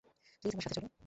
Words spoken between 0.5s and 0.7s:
আমার